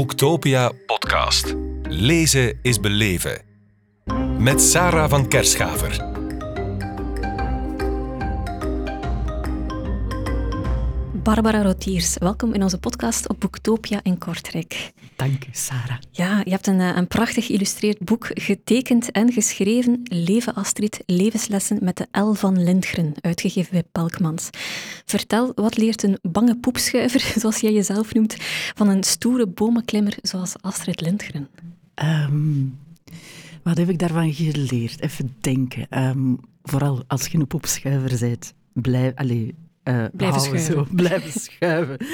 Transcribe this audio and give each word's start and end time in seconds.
Boektopia 0.00 0.72
podcast. 0.86 1.54
Lezen 1.82 2.58
is 2.62 2.80
beleven. 2.80 3.42
Met 4.38 4.60
Sarah 4.62 5.10
van 5.10 5.28
Kerschaver. 5.28 6.04
Barbara 11.22 11.62
Rotiers, 11.62 12.18
welkom 12.18 12.54
in 12.54 12.62
onze 12.62 12.78
podcast 12.78 13.28
op 13.28 13.40
Boektopia 13.40 14.00
in 14.02 14.18
Kortrijk. 14.18 14.92
Dank 15.20 15.44
u, 15.44 15.48
Sarah. 15.52 15.98
Ja, 16.10 16.40
je 16.44 16.50
hebt 16.50 16.66
een, 16.66 16.80
eh, 16.80 16.96
een 16.96 17.06
prachtig 17.06 17.46
geïllustreerd 17.46 17.98
boek 17.98 18.30
getekend 18.34 19.10
en 19.10 19.32
geschreven. 19.32 20.00
Leven 20.04 20.54
Astrid, 20.54 21.02
levenslessen 21.06 21.78
met 21.80 21.96
de 21.96 22.20
L 22.20 22.32
van 22.32 22.62
Lindgren, 22.64 23.14
uitgegeven 23.20 23.72
bij 23.72 23.82
Pelkmans. 23.92 24.50
Vertel, 25.04 25.52
wat 25.54 25.76
leert 25.76 26.02
een 26.02 26.18
bange 26.22 26.56
poepschuiver, 26.56 27.20
zoals 27.40 27.60
jij 27.60 27.72
jezelf 27.72 28.14
noemt, 28.14 28.36
van 28.74 28.88
een 28.88 29.04
stoere 29.04 29.46
bomenklimmer 29.46 30.18
zoals 30.22 30.54
Astrid 30.60 31.00
Lindgren? 31.00 31.48
Ehm, 31.94 32.64
wat 33.62 33.76
heb 33.76 33.88
ik 33.88 33.98
daarvan 33.98 34.32
geleerd? 34.32 35.00
Even 35.00 35.36
denken. 35.40 35.86
Ehm, 35.88 36.34
vooral 36.62 37.04
als 37.06 37.26
je 37.26 37.38
een 37.38 37.46
poepschuiver 37.46 38.18
bent, 38.18 38.54
blijf... 38.72 39.14
Allee, 39.14 39.54
uh, 39.84 40.04
blijven 40.12 40.40
schuiven. 40.40 40.74
Zo, 40.74 40.86
blijven 40.90 41.40
schuiven. 41.40 42.06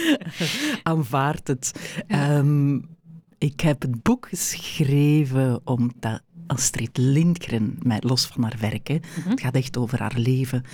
Aanvaard 0.83 1.49
het. 1.49 1.73
Ehm, 2.07 2.79
ik 3.39 3.61
heb 3.61 3.83
het 3.83 4.03
boek 4.03 4.29
geschreven 4.29 5.61
omdat 5.65 6.23
Astrid 6.47 6.97
Lindgren, 6.97 7.79
mij 7.83 7.99
los 8.01 8.27
van 8.27 8.43
haar 8.43 8.57
werk, 8.61 8.89
hè, 8.89 8.99
het 9.29 9.41
gaat 9.41 9.55
echt 9.55 9.77
over 9.77 9.99
haar 9.99 10.17
leven, 10.17 10.65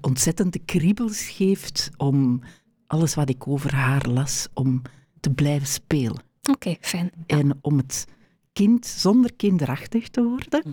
ontzettend 0.00 0.52
de 0.52 0.58
kriebels 0.58 1.22
geeft 1.22 1.90
om 1.96 2.40
alles 2.86 3.14
wat 3.14 3.28
ik 3.28 3.48
over 3.48 3.74
haar 3.74 4.08
las, 4.08 4.48
om 4.54 4.82
te 5.20 5.30
blijven 5.30 5.66
spelen. 5.68 6.22
Oké, 6.50 6.76
fijn. 6.80 7.10
Ja. 7.26 7.38
En 7.38 7.58
om 7.60 7.76
het 7.76 8.06
kind 8.52 8.86
zonder 8.86 9.32
kinderachtig 9.34 10.08
te 10.08 10.22
worden, 10.22 10.64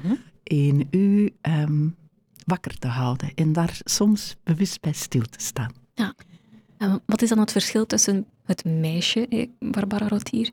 in 0.44 0.88
u 0.92 1.34
ehm, 1.42 1.88
wakker 2.45 2.80
te 2.80 2.88
houden 2.88 3.31
en 3.36 3.53
daar 3.53 3.80
soms 3.84 4.36
bewust 4.44 4.81
bij 4.81 4.94
stil 4.94 5.22
te 5.22 5.40
staan. 5.40 5.72
Ja. 5.94 6.16
En 6.78 7.02
wat 7.06 7.22
is 7.22 7.30
dan 7.30 7.40
het 7.40 7.52
verschil 7.52 7.86
tussen 7.86 8.25
het 8.48 8.66
meisje, 8.66 9.28
eh, 9.28 9.48
Barbara 9.59 10.08
Rotier, 10.08 10.50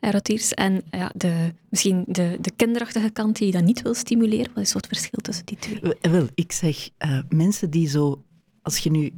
eh, 0.00 0.10
Rotiers, 0.10 0.54
en 0.54 0.82
ja, 0.90 1.12
de, 1.14 1.54
misschien 1.68 2.04
de, 2.06 2.38
de 2.40 2.50
kinderachtige 2.56 3.10
kant 3.10 3.36
die 3.36 3.46
je 3.46 3.52
dan 3.52 3.64
niet 3.64 3.82
wil 3.82 3.94
stimuleren? 3.94 4.50
Wat 4.54 4.64
is 4.64 4.72
het 4.72 4.86
verschil 4.86 5.18
tussen 5.22 5.46
die 5.46 5.56
twee? 5.56 5.94
Wel, 6.00 6.26
ik 6.34 6.52
zeg, 6.52 6.88
eh, 6.98 7.18
mensen 7.28 7.70
die 7.70 7.88
zo... 7.88 8.22
Als 8.62 8.78
je 8.78 8.90
nu 8.90 9.12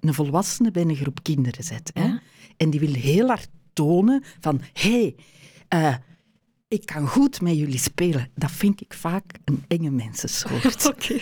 een 0.00 0.14
volwassene 0.14 0.70
bij 0.70 0.82
een 0.82 0.96
groep 0.96 1.22
kinderen 1.22 1.64
zet, 1.64 1.90
hè, 1.94 2.16
en 2.56 2.70
die 2.70 2.80
wil 2.80 2.92
heel 2.92 3.26
hard 3.26 3.48
tonen 3.72 4.22
van... 4.40 4.60
Hé, 4.72 5.14
hey, 5.68 6.00
ik 6.68 6.86
kan 6.86 7.06
goed 7.06 7.40
met 7.40 7.56
jullie 7.56 7.78
spelen. 7.78 8.30
Dat 8.34 8.50
vind 8.50 8.80
ik 8.80 8.94
vaak 8.94 9.24
een 9.44 9.64
enge 9.68 9.90
mensensoort. 9.90 10.86
Oké. 10.92 11.18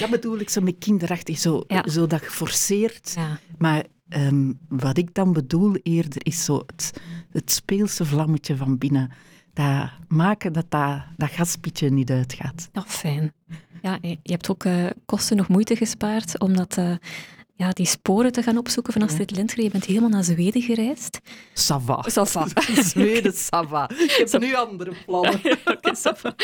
dat 0.00 0.10
bedoel 0.10 0.38
ik 0.38 0.48
zo 0.48 0.60
met 0.60 0.74
kinderachtig, 0.78 1.38
zo, 1.38 1.64
Ja. 1.66 1.88
zo 1.88 2.06
dat 2.06 2.22
geforceerd. 2.22 3.12
Ja. 3.16 3.40
Maar 3.58 3.84
ehm, 4.08 4.52
wat 4.68 4.98
ik 4.98 5.14
dan 5.14 5.32
bedoel 5.32 5.76
eerder 5.82 6.26
is 6.26 6.44
zo 6.44 6.62
het, 6.66 6.92
het 7.30 7.50
speelse 7.50 8.04
vlammetje 8.04 8.56
van 8.56 8.78
binnen. 8.78 9.10
Dat 9.52 9.90
maken 10.08 10.52
dat 10.52 10.70
dat, 10.70 11.02
dat 11.16 11.30
gaspietje 11.30 11.90
niet 11.90 12.10
uitgaat. 12.10 12.68
Ja, 12.72 12.82
fijn. 12.82 13.32
Ja, 13.82 13.98
je 14.00 14.18
hebt 14.22 14.50
ook 14.50 14.64
eh, 14.64 14.86
kosten 15.04 15.36
nog 15.36 15.48
moeite 15.48 15.76
gespaard 15.76 16.38
om 16.40 16.56
dat, 16.56 16.76
eh, 16.76 16.94
ja, 17.56 17.70
die 17.70 17.86
sporen 17.86 18.32
te 18.32 18.42
gaan 18.42 18.58
opzoeken 18.58 18.92
van 18.92 19.02
Astrid 19.02 19.30
Lindgren. 19.30 19.64
Je 19.64 19.70
bent 19.70 19.84
helemaal 19.84 20.08
naar 20.08 20.24
Zweden 20.24 20.62
gereisd. 20.62 21.20
Sava. 21.52 22.04
Ça 22.10 22.30
va. 22.30 22.46
Zweden, 22.82 23.32
Sava. 23.50 23.90
Ik 23.90 24.26
heb 24.30 24.40
nu 24.40 24.54
andere 24.54 24.92
plannen. 25.06 25.34
Oké. 25.64 26.34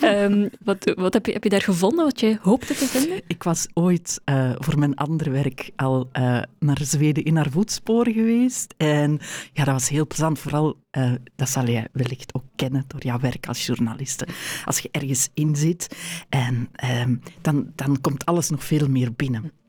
Ehm, 0.00 0.48
wat 0.64 0.92
wat 0.96 1.12
heb, 1.12 1.26
je, 1.26 1.32
heb 1.32 1.44
je 1.44 1.50
daar 1.50 1.62
gevonden 1.62 2.04
wat 2.04 2.20
je 2.20 2.38
hoopte 2.40 2.74
te 2.74 2.86
vinden? 2.86 3.22
Ik 3.26 3.42
was 3.42 3.66
ooit 3.74 4.20
eh, 4.24 4.52
voor 4.58 4.78
mijn 4.78 4.96
andere 4.96 5.30
werk 5.30 5.70
al 5.76 6.08
eh, 6.12 6.42
naar 6.58 6.80
Zweden 6.82 7.24
in 7.24 7.36
haar 7.36 7.50
voetsporen 7.50 8.12
geweest. 8.12 8.74
En 8.76 9.20
ja, 9.52 9.64
dat 9.64 9.74
was 9.74 9.88
heel 9.88 10.06
plezant. 10.06 10.38
Vooral, 10.38 10.76
eh, 10.90 11.12
dat 11.36 11.48
zal 11.48 11.66
jij 11.66 11.88
wellicht 11.92 12.34
ook 12.34 12.44
kennen 12.56 12.84
door 12.86 13.02
jouw 13.02 13.18
werk 13.18 13.46
als 13.46 13.66
journaliste. 13.66 14.26
Als 14.64 14.78
je 14.78 14.88
ergens 14.92 15.28
in 15.34 15.56
zit, 15.56 15.96
en, 16.28 16.68
ehm, 16.72 17.16
dan, 17.40 17.72
dan 17.74 18.00
komt 18.00 18.26
alles 18.26 18.50
nog 18.50 18.64
veel 18.64 18.88
meer 18.88 19.12
binnen. 19.12 19.61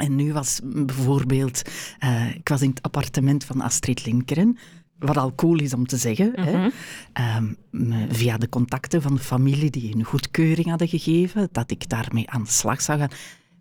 En 0.00 0.14
nu 0.16 0.32
was 0.32 0.60
bijvoorbeeld, 0.64 1.62
eh, 1.98 2.34
ik 2.34 2.48
was 2.48 2.62
in 2.62 2.68
het 2.70 2.82
appartement 2.82 3.44
van 3.44 3.60
Astrid 3.60 4.06
Lindgren, 4.06 4.58
wat 4.98 5.16
al 5.16 5.34
cool 5.34 5.58
is 5.60 5.74
om 5.74 5.86
te 5.86 5.96
zeggen, 5.96 6.32
hè. 6.40 6.68
Ehm, 7.12 7.52
me- 7.70 8.06
via 8.10 8.36
de 8.38 8.48
contacten 8.48 9.02
van 9.02 9.14
de 9.14 9.20
familie 9.20 9.70
die 9.70 9.94
een 9.94 10.04
goedkeuring 10.04 10.66
hadden 10.66 10.88
gegeven, 10.88 11.48
dat 11.52 11.70
ik 11.70 11.88
daarmee 11.88 12.30
aan 12.30 12.42
de 12.42 12.50
slag 12.50 12.80
zou 12.80 12.98
gaan. 12.98 13.10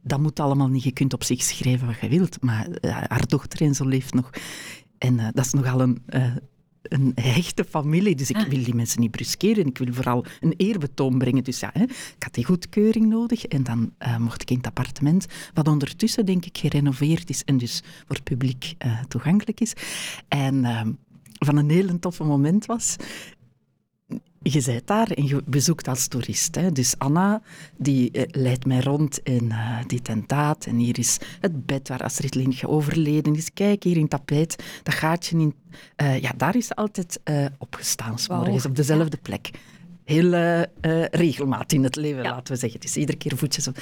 Dat 0.03 0.19
moet 0.19 0.39
allemaal 0.39 0.67
niet, 0.67 0.83
je 0.83 0.91
kunt 0.91 1.13
op 1.13 1.23
zich 1.23 1.41
schrijven 1.41 1.87
wat 1.87 1.99
je 2.01 2.09
wilt, 2.09 2.41
maar 2.41 2.67
eh, 2.67 2.91
haar 3.07 3.27
dochter 3.27 3.61
en 3.61 3.75
zo 3.75 3.85
leeft 3.87 4.13
nog. 4.13 4.29
En 4.97 5.19
eh, 5.19 5.27
dat 5.33 5.45
is 5.45 5.53
nogal 5.53 5.81
een, 5.81 6.03
een 6.81 7.11
hechte 7.15 7.65
familie, 7.65 8.15
dus 8.15 8.29
ik 8.29 8.35
Ah. 8.35 8.47
wil 8.47 8.63
die 8.63 8.75
mensen 8.75 8.99
niet 9.01 9.11
bruskeren. 9.11 9.65
Ik 9.65 9.77
wil 9.77 9.93
vooral 9.93 10.25
een 10.39 10.53
eerbetoon 10.57 11.17
brengen. 11.17 11.43
Dus 11.43 11.59
ja, 11.59 11.69
hè, 11.73 11.83
ik 11.83 12.15
had 12.23 12.33
die 12.33 12.45
goedkeuring 12.45 13.07
nodig 13.07 13.45
en 13.45 13.63
dan 13.63 13.91
eh, 13.97 14.17
mocht 14.17 14.41
ik 14.41 14.49
in 14.49 14.57
het 14.57 14.65
appartement, 14.65 15.25
wat 15.53 15.67
ondertussen 15.67 16.25
denk 16.25 16.45
ik 16.45 16.57
gerenoveerd 16.57 17.29
is 17.29 17.43
en 17.43 17.57
dus 17.57 17.81
voor 18.05 18.15
het 18.15 18.23
publiek 18.23 18.73
eh, 18.77 18.99
toegankelijk 19.07 19.59
is. 19.59 19.73
En 20.27 20.65
ehm, 20.65 20.91
van 21.33 21.57
een 21.57 21.69
heel 21.69 21.99
toffe 21.99 22.23
moment 22.23 22.65
was, 22.65 22.95
je 24.41 24.63
bent 24.65 24.87
daar 24.87 25.11
en 25.11 25.25
je 25.25 25.41
bezoekt 25.45 25.87
als 25.87 26.07
toerist. 26.07 26.55
Hè. 26.55 26.71
Dus 26.71 26.97
Anna, 26.97 27.41
die 27.77 28.11
eh, 28.11 28.23
leidt 28.31 28.65
mij 28.65 28.79
rond 28.79 29.19
in 29.23 29.51
eh, 29.51 29.77
dit 29.87 30.07
en 30.07 30.23
dat. 30.27 30.65
En 30.65 30.75
hier 30.75 30.99
is 30.99 31.17
het 31.39 31.65
bed 31.65 31.87
waar 31.87 32.03
Astrid 32.03 32.35
Lindgren 32.35 32.69
overleden 32.69 33.35
is. 33.35 33.53
Kijk, 33.53 33.83
hier 33.83 33.95
in 33.95 34.01
het 34.01 34.09
tapijt, 34.09 34.63
dat 34.83 34.93
gaatje 34.93 35.37
in... 35.37 35.53
eh, 35.95 36.21
ja, 36.21 36.31
daar 36.37 36.55
is 36.55 36.67
ze 36.67 36.75
altijd 36.75 37.19
opgestaan, 37.57 38.19
s 38.19 38.27
morgens, 38.27 38.65
op 38.65 38.75
dezelfde 38.75 39.17
plek. 39.17 39.51
Heel 40.09 40.33
eh, 40.33 41.05
regelmatig 41.05 41.77
in 41.77 41.83
het 41.83 41.95
leven, 41.95 42.23
Ja. 42.23 42.29
laten 42.29 42.53
we 42.53 42.59
zeggen. 42.59 42.79
Dus 42.79 42.97
iedere 42.97 43.17
keer 43.17 43.37
voetjes 43.37 43.67
op. 43.67 43.77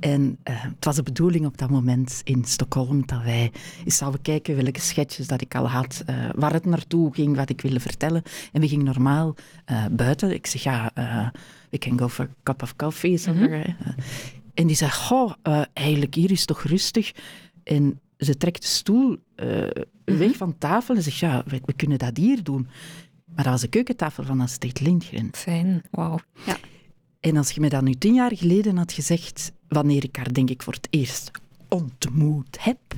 En 0.00 0.38
eh, 0.42 0.62
het 0.62 0.84
was 0.84 0.96
de 0.96 1.02
bedoeling 1.02 1.46
op 1.46 1.58
dat 1.58 1.70
moment 1.70 2.20
in 2.24 2.44
Stockholm 2.44 3.06
dat 3.06 3.22
wij 3.22 3.52
eens 3.84 3.96
zouden 3.96 4.22
kijken 4.22 4.56
welke 4.56 4.80
sketches 4.80 5.26
dat 5.26 5.40
ik 5.40 5.54
al 5.54 5.68
had, 5.68 6.04
waar 6.34 6.52
het 6.52 6.64
naartoe 6.64 7.14
ging, 7.14 7.36
wat 7.36 7.48
ik 7.50 7.60
wilde 7.60 7.80
vertellen. 7.80 8.22
En 8.52 8.60
we 8.60 8.68
gingen 8.68 8.84
normaal 8.84 9.34
buiten. 9.90 10.34
Ik 10.34 10.46
zeg, 10.46 10.62
ja, 10.62 10.92
we 11.70 11.78
can 11.78 11.98
go 11.98 12.08
for 12.08 12.24
a 12.24 12.34
cup 12.42 12.62
of 12.62 12.76
coffee. 12.76 13.20
Eh, 13.26 13.68
En 14.54 14.66
die 14.66 14.76
zei, 14.76 14.90
goh, 14.90 15.32
eigenlijk 15.72 16.14
hier 16.14 16.30
is 16.30 16.44
toch 16.44 16.62
rustig. 16.62 17.12
En 17.64 18.00
ze 18.18 18.36
trekt 18.36 18.62
de 18.62 18.68
stoel 18.68 19.16
eh, 19.34 19.46
weg 20.04 20.36
van 20.36 20.58
tafel 20.58 20.94
en 20.96 21.02
zegt, 21.02 21.18
ja, 21.18 21.42
we, 21.46 21.60
we 21.64 21.72
kunnen 21.72 21.98
dat 21.98 22.16
hier 22.16 22.42
doen. 22.42 22.68
Maar 23.36 23.44
dat 23.44 23.52
was 23.52 23.62
de 23.62 23.68
keukentafel 23.68 24.24
van 24.24 24.40
Astrid 24.40 24.80
Lindgren. 24.80 25.28
Fijn, 25.32 25.82
wauw. 25.90 26.18
Ja. 26.46 26.56
En 27.20 27.36
als 27.36 27.50
je 27.50 27.60
me 27.60 27.68
dat 27.68 27.82
nu 27.82 27.94
tien 27.94 28.14
jaar 28.14 28.36
geleden 28.36 28.76
had 28.76 28.92
gezegd, 28.92 29.52
wanneer 29.68 30.04
ik 30.04 30.16
haar 30.16 30.32
denk 30.32 30.50
ik 30.50 30.62
voor 30.62 30.72
het 30.72 30.86
eerst 30.90 31.30
ontmoet 31.68 32.56
heb, 32.60 32.78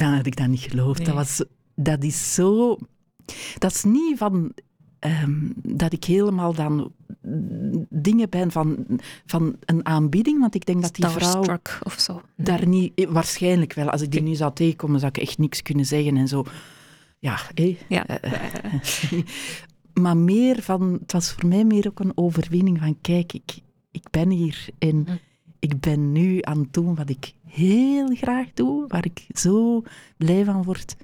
dan 0.00 0.12
had 0.12 0.26
ik 0.26 0.36
dat 0.36 0.46
niet 0.46 0.60
geloofd. 0.60 0.98
Nee. 0.98 1.06
Dat, 1.06 1.16
was, 1.16 1.44
dat 1.74 2.04
is 2.04 2.34
zo... 2.34 2.78
Dat 3.58 3.74
is 3.74 3.82
niet 3.82 4.18
van... 4.18 4.54
ehm, 5.02 5.32
dat 5.62 5.92
ik 5.92 6.04
helemaal 6.04 6.54
dan 6.54 6.92
dingen 7.88 8.30
ben 8.30 8.50
van, 8.50 8.86
van 9.26 9.56
een 9.64 9.86
aanbieding, 9.86 10.40
want 10.40 10.54
ik 10.54 10.66
denk 10.66 10.82
dat 10.82 10.94
die 10.94 11.06
vrouw 11.06 11.58
of 11.82 11.98
zo. 12.00 12.20
daar 12.36 12.66
niet... 12.66 12.92
eh, 12.94 13.08
Waarschijnlijk 13.08 13.72
wel. 13.72 13.90
Als 13.90 14.02
ik 14.02 14.10
die 14.10 14.22
nu 14.22 14.34
zou 14.34 14.52
tegenkomen, 14.54 15.00
zou 15.00 15.12
ik 15.14 15.22
echt 15.22 15.38
niks 15.38 15.62
kunnen 15.62 15.86
zeggen 15.86 16.16
en 16.16 16.28
zo. 16.28 16.44
Ja, 17.18 17.38
hé. 17.54 17.78
Ja. 17.88 18.06
maar 20.02 20.16
meer 20.16 20.62
van... 20.62 20.92
Het 21.00 21.12
was 21.12 21.32
voor 21.32 21.46
mij 21.48 21.64
meer 21.64 21.86
ook 21.88 22.00
een 22.00 22.12
overwinning 22.14 22.78
van, 22.78 22.98
kijk, 23.00 23.32
ik, 23.32 23.58
ik 23.90 24.04
ben 24.10 24.30
hier 24.30 24.66
en 24.78 25.04
Hm. 25.06 25.12
ik 25.58 25.80
ben 25.80 26.12
nu 26.12 26.38
aan 26.40 26.58
het 26.58 26.72
doen 26.72 26.94
wat 26.94 27.08
ik 27.10 27.32
heel 27.46 28.08
graag 28.14 28.46
doe, 28.54 28.84
waar 28.88 29.04
ik 29.04 29.26
zo 29.34 29.82
blij 30.16 30.44
van 30.44 30.62
word. 30.62 30.96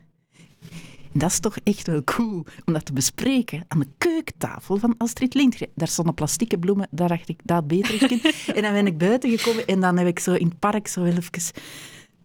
En 1.19 1.25
dat 1.25 1.33
is 1.33 1.41
toch 1.41 1.57
echt 1.65 1.87
wel 1.87 2.05
cool 2.05 2.45
om 2.65 2.73
dat 2.73 2.85
te 2.85 2.93
bespreken 2.93 3.65
aan 3.69 3.79
de 3.79 3.87
keukentafel 3.99 4.77
van 4.77 4.95
Astrid 4.99 5.35
Lindgren. 5.35 5.69
Daar 5.75 5.89
stonden 5.89 6.15
plastieke 6.15 6.59
bloemen, 6.59 6.89
daar 6.91 7.09
dacht 7.09 7.29
ik, 7.29 7.41
dat 7.45 7.67
beter 7.67 8.11
in. 8.13 8.21
en 8.57 8.63
dan 8.63 8.73
ben 8.73 8.87
ik 8.87 8.99
buiten 8.99 9.39
gekomen 9.39 9.67
en 9.67 9.81
dan 9.81 9.97
heb 9.97 10.07
ik 10.07 10.19
zo 10.19 10.35
in 10.35 10.47
het 10.49 10.59
park 10.59 10.89
zo 10.89 11.03
wel 11.03 11.13
even 11.13 11.53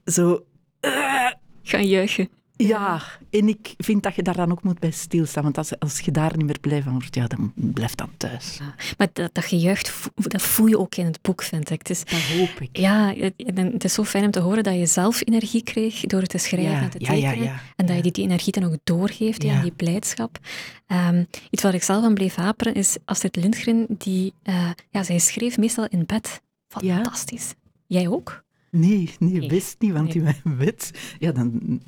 zo... 0.05 0.45
eh, 0.79 1.31
Gaan 1.63 1.87
juichen. 1.87 2.29
Ja, 2.55 3.01
en 3.29 3.47
ik 3.47 3.73
vind 3.77 4.03
dat 4.03 4.15
je 4.15 4.21
daar 4.21 4.35
dan 4.35 4.51
ook 4.51 4.63
moet 4.63 4.79
bij 4.79 4.91
stilstaan. 4.91 5.43
Want 5.43 5.57
als, 5.57 5.79
als 5.79 5.99
je 5.99 6.11
daar 6.11 6.37
niet 6.37 6.45
meer 6.45 6.59
blij 6.59 6.81
van 6.81 6.91
wordt, 6.91 7.15
ja, 7.15 7.27
dan 7.27 7.53
blijf 7.55 7.95
dan 7.95 8.09
thuis. 8.17 8.57
Ja. 8.57 8.75
Maar 8.97 9.07
dat, 9.13 9.33
dat 9.33 9.45
gejuicht, 9.45 10.09
dat 10.15 10.41
voel 10.41 10.67
je 10.67 10.79
ook 10.79 10.95
in 10.95 11.05
het 11.05 11.21
boek, 11.21 11.43
vind 11.43 11.69
ik. 11.69 11.79
Het 11.79 11.89
is, 11.89 12.03
dat 12.05 12.19
hoop 12.19 12.59
ik. 12.59 12.77
Ja, 12.77 13.13
het, 13.37 13.83
is 13.83 13.93
zo 13.93 14.03
fijn 14.03 14.25
om 14.25 14.31
te 14.31 14.39
horen 14.39 14.63
dat 14.63 14.75
je 14.75 14.85
zelf 14.85 15.21
energie 15.25 15.63
kreeg 15.63 15.99
door 15.99 16.19
het 16.19 16.29
te 16.29 16.37
schrijven 16.37 16.75
en 16.75 16.89
te 16.89 16.97
tekenen. 16.97 17.43
Ja, 17.43 17.59
en 17.75 17.85
dat 17.85 17.95
je 17.95 18.01
die, 18.01 18.11
die, 18.11 18.23
energie 18.23 18.51
dan 18.51 18.63
ook 18.63 18.77
doorgeeft, 18.83 19.45
aan 19.45 19.61
die 19.61 19.71
blijdschap. 19.71 20.39
Um, 20.87 21.27
iets 21.49 21.63
wat 21.63 21.73
ik 21.73 21.83
zelf 21.83 22.03
aan 22.03 22.13
bleef 22.13 22.35
haperen 22.35 22.73
is 22.73 22.97
Astrid 23.05 23.35
Lindgren, 23.35 23.85
die, 23.89 24.33
uh, 24.43 24.69
ja, 24.89 25.03
zij 25.03 25.19
schreef 25.19 25.57
meestal 25.57 25.87
in 25.89 26.05
bed. 26.05 26.41
Fantastisch. 26.67 27.53
Jij 27.87 28.07
ook? 28.07 28.43
Nee, 28.75 29.09
nee, 29.19 29.47
best 29.47 29.75
niet, 29.79 29.91
want 29.91 30.15
in 30.15 30.23
mijn 30.23 30.57
bed... 30.57 30.91
Ja, 31.19 31.31
dan... 31.31 31.81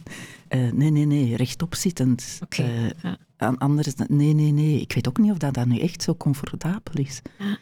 Uh, 0.49 0.71
nee, 0.71 0.89
nee, 0.89 1.05
nee, 1.05 1.35
rechtop 1.35 1.75
zittend. 1.75 2.39
Okay, 2.43 2.85
uh, 2.85 3.13
ja. 3.37 3.55
Anders... 3.57 3.93
Nee, 4.07 4.33
nee, 4.33 4.51
nee. 4.51 4.81
Ik 4.81 4.93
weet 4.93 5.07
ook 5.07 5.17
niet 5.17 5.31
of 5.31 5.37
dat, 5.37 5.53
dat 5.53 5.65
nu 5.65 5.79
echt 5.79 6.03
zo 6.03 6.15
comfortabel 6.15 6.93
is. 6.93 7.21
Ja. 7.39 7.57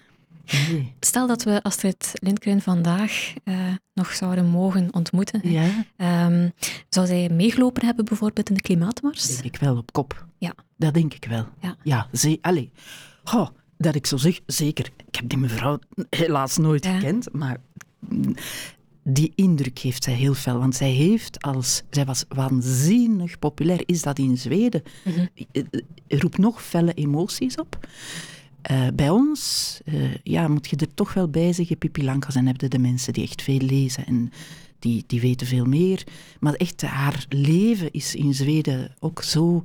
Nee. 0.69 0.93
Stel 0.99 1.27
dat 1.27 1.43
we 1.43 1.63
Astrid 1.63 2.11
Lindgren 2.13 2.61
vandaag 2.61 3.33
uh, 3.43 3.57
nog 3.93 4.13
zouden 4.13 4.45
mogen 4.49 4.93
ontmoeten. 4.93 5.41
Ja. 5.43 5.85
Um, 6.27 6.51
zou 6.89 7.07
zij 7.07 7.29
meegelopen 7.29 7.85
hebben 7.85 8.05
bijvoorbeeld 8.05 8.49
in 8.49 8.55
de 8.55 8.61
klimaatmars? 8.61 9.27
Denk 9.27 9.55
ik 9.55 9.59
wel, 9.59 9.77
op 9.77 9.91
kop. 9.91 10.27
Ja. 10.37 10.53
Dat 10.77 10.93
denk 10.93 11.13
ik 11.13 11.25
wel. 11.25 11.45
Ja. 11.61 11.77
Ja, 11.83 12.07
ze, 12.13 12.37
allez. 12.41 12.67
Goh, 13.23 13.47
dat 13.77 13.95
ik 13.95 14.05
zo 14.05 14.17
zeg, 14.17 14.39
zeker. 14.45 14.89
Ik 15.07 15.15
heb 15.15 15.29
die 15.29 15.37
mevrouw 15.37 15.79
helaas 16.09 16.57
nooit 16.57 16.85
ja. 16.85 16.93
gekend, 16.93 17.33
maar 17.33 17.57
die 19.03 19.31
indruk 19.35 19.79
heeft 19.79 20.03
zij 20.03 20.13
heel 20.13 20.33
veel. 20.33 20.59
Want 20.59 20.75
zij 20.75 20.91
heeft 20.91 21.41
als... 21.41 21.83
Zij 21.89 22.05
was 22.05 22.25
waanzinnig 22.27 23.39
populair. 23.39 23.83
Is 23.85 24.01
dat 24.01 24.19
in 24.19 24.37
Zweden? 24.37 24.83
Mm 25.03 25.13
-hmm. 25.13 25.27
Roept 26.07 26.37
nog 26.37 26.63
felle 26.63 26.93
emoties 26.93 27.55
op. 27.55 27.87
Uh, 28.71 28.87
bij 28.93 29.09
ons 29.09 29.79
uh, 29.85 30.15
ja, 30.23 30.47
moet 30.47 30.69
je 30.69 30.75
er 30.75 30.93
toch 30.93 31.13
wel 31.13 31.29
bij 31.29 31.53
zeggen, 31.53 31.77
Pippi 31.77 32.03
Lankas 32.03 32.35
en 32.35 32.45
hebben 32.45 32.69
de 32.69 32.79
mensen 32.79 33.13
die 33.13 33.23
echt 33.23 33.41
veel 33.41 33.59
lezen 33.59 34.05
en 34.05 34.31
die, 34.79 35.03
die 35.07 35.21
weten 35.21 35.47
veel 35.47 35.65
meer. 35.65 36.03
Maar 36.39 36.53
echt, 36.53 36.81
haar 36.81 37.25
leven 37.29 37.91
is 37.91 38.15
in 38.15 38.33
Zweden 38.33 38.95
ook 38.99 39.23
zo 39.23 39.61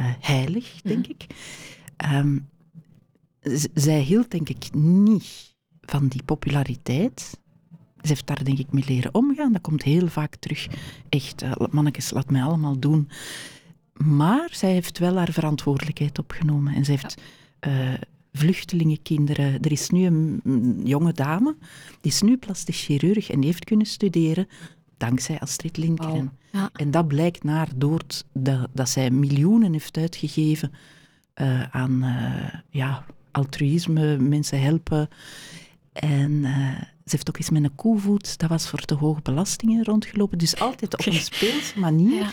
uh, 0.00 0.12
heilig, 0.20 0.80
denk 0.82 1.06
ik. 1.06 1.26
Um, 2.14 2.48
zij 3.74 4.00
hield 4.00 4.30
denk 4.30 4.48
ik 4.48 4.74
niet 4.74 5.54
van 5.80 6.08
die 6.08 6.22
populariteit. 6.22 7.40
Ze 8.02 8.08
heeft 8.08 8.26
daar 8.26 8.44
denk 8.44 8.58
ik 8.58 8.72
mee 8.72 8.84
leren 8.86 9.14
omgaan. 9.14 9.52
Dat 9.52 9.60
komt 9.60 9.82
heel 9.82 10.08
vaak 10.08 10.36
terug. 10.36 10.66
Echt, 11.08 11.42
uh, 11.42 11.52
mannetjes, 11.70 12.10
laat 12.10 12.30
mij 12.30 12.42
allemaal 12.42 12.78
doen. 12.78 13.08
Maar 13.92 14.48
zij 14.52 14.72
heeft 14.72 14.98
wel 14.98 15.16
haar 15.16 15.32
verantwoordelijkheid 15.32 16.18
opgenomen. 16.18 16.74
En 16.74 16.84
ze 16.84 16.90
heeft 16.90 17.20
uh, 17.66 17.92
vluchtelingenkinderen. 18.32 19.60
Er 19.60 19.72
is 19.72 19.90
nu 19.90 20.04
een, 20.04 20.80
jonge 20.84 21.12
dame, 21.12 21.56
die 22.00 22.12
is 22.12 22.22
nu 22.22 22.36
plastisch 22.36 22.84
chirurg 22.84 23.30
en 23.30 23.40
die 23.40 23.50
heeft 23.50 23.64
kunnen 23.64 23.86
studeren 23.86 24.48
dankzij 24.96 25.40
Astrid 25.40 25.76
Lindgren. 25.76 26.12
Wow. 26.12 26.28
Ja. 26.52 26.70
En 26.72 26.90
dat 26.90 27.06
blijkt 27.06 27.44
naar 27.44 27.68
door 27.76 28.00
dat, 28.32 28.68
dat 28.72 28.88
zij 28.88 29.10
miljoenen 29.10 29.72
heeft 29.72 29.96
uitgegeven 29.96 30.72
uh, 31.40 31.62
aan 31.62 32.04
ja, 32.70 33.04
altruïsme, 33.30 34.16
mensen 34.16 34.62
helpen. 34.62 35.08
En 35.92 36.30
uh, 36.30 36.82
ze 37.04 37.10
heeft 37.10 37.28
ook 37.28 37.36
eens 37.36 37.50
met 37.50 37.64
een 37.64 37.74
koevoet, 37.74 38.38
dat 38.38 38.48
was 38.48 38.68
voor 38.68 38.80
te 38.80 38.94
hoge 38.94 39.20
belastingen 39.22 39.84
rondgelopen. 39.84 40.38
Dus 40.38 40.60
altijd 40.60 40.98
op 40.98 41.06
een 41.06 41.12
speelse 41.12 41.78
manier. 41.78 42.20
Ja. 42.20 42.30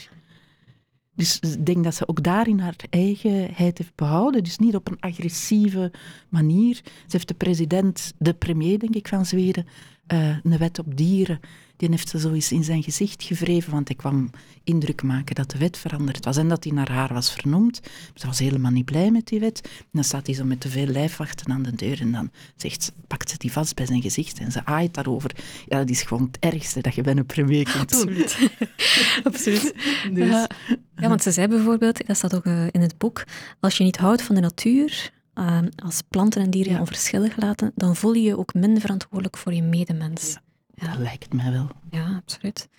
Dus 1.16 1.40
ik 1.40 1.66
denk 1.66 1.84
dat 1.84 1.96
ze 1.96 2.08
ook 2.08 2.24
daarin 2.24 2.60
haar 2.60 2.76
eigenheid 2.90 3.78
heeft 3.78 3.96
behouden. 3.96 4.44
Dus 4.44 4.58
niet 4.58 4.76
op 4.76 4.88
een 4.88 5.00
agressieve 5.00 5.92
manier. 6.30 6.76
Ze 6.84 6.92
heeft 7.08 7.28
de 7.28 7.34
president, 7.34 8.14
de 8.18 8.34
premier, 8.34 8.80
denk 8.80 8.96
ik, 8.96 9.08
van 9.08 9.26
Zweden, 9.26 9.68
uh, 10.14 10.38
een 10.44 10.58
wet 10.58 10.80
op 10.80 10.98
dieren 10.98 11.40
die 11.80 11.90
heeft 11.90 12.10
ze 12.10 12.20
zo 12.20 12.32
eens 12.32 12.52
in 12.52 12.64
zijn 12.64 12.84
gezicht 12.84 13.24
gevreven, 13.24 13.72
want 13.72 13.88
hij 13.88 13.98
kwam 13.98 14.30
indruk 14.64 15.04
maken 15.04 15.36
dat 15.36 15.52
de 15.52 15.58
wet 15.58 15.78
veranderd 15.78 16.26
was 16.26 16.38
en 16.38 16.48
dat 16.48 16.64
hij 16.64 16.74
naar 16.74 16.92
haar 16.92 17.14
was 17.14 17.34
vernoemd. 17.34 17.80
Ze 18.14 18.28
was 18.28 18.40
helemaal 18.40 18.72
niet 18.72 18.86
blij 18.86 19.12
met 19.12 19.28
die 19.28 19.40
wet. 19.40 19.62
En 19.64 19.90
dan 19.92 20.04
staat 20.04 20.26
hij 20.26 20.36
zo 20.36 20.44
met 20.44 20.60
te 20.60 20.70
veel 20.70 20.86
lijfwachten 20.86 21.52
aan 21.52 21.64
de 21.64 21.76
deur 21.76 22.02
en 22.02 22.12
dan 22.12 22.32
zegt 22.56 22.84
ze, 22.84 22.92
pakt 23.08 23.30
ze 23.30 23.38
die 23.38 23.52
vast 23.52 23.76
bij 23.76 23.86
zijn 23.86 24.02
gezicht 24.02 24.40
en 24.40 24.52
ze 24.52 24.66
aait 24.66 24.94
daarover. 24.94 25.32
Ja, 25.68 25.78
dat 25.78 25.90
is 25.90 26.02
gewoon 26.02 26.30
het 26.32 26.54
ergste 26.54 26.82
dat 26.82 26.96
je 26.96 27.02
bij 27.02 27.16
een 27.16 27.26
premier 27.26 27.64
kunt 27.64 27.90
doen. 27.90 28.00
Absoluut. 28.00 28.50
Absoluut. 29.24 29.74
Dus. 30.14 30.30
Ja, 30.30 30.50
ja, 30.96 31.08
want 31.08 31.24
ze 31.24 31.32
zei 31.32 31.48
bijvoorbeeld, 31.48 32.08
dat 32.08 32.18
staat 32.18 32.36
ook 32.36 32.46
uh, 32.46 32.68
in 32.72 32.82
het 32.82 32.98
boek, 32.98 33.24
als 33.60 33.78
je 33.78 33.84
niet 33.84 33.98
houdt 33.98 34.22
van 34.22 34.36
de 34.36 34.42
natuur, 34.42 35.12
uh, 35.36 35.60
als 35.76 36.02
planten 36.02 36.42
en 36.42 36.50
dieren 36.50 36.74
ja. 36.74 36.80
onverschillig 36.80 37.38
laten, 37.38 37.72
dan 37.76 37.96
voel 37.96 38.14
je 38.14 38.22
je 38.22 38.38
ook 38.38 38.54
minder 38.54 38.82
verantwoordelijk 38.82 39.38
voor 39.38 39.54
je 39.54 39.64
medemens. 39.64 40.32
Ja. 40.32 40.48
Ja. 40.80 40.88
Dat 40.88 40.98
lijkt 40.98 41.34
mij 41.34 41.52
wel. 41.52 41.70
Ja, 41.92 42.16
absoluut. 42.16 42.70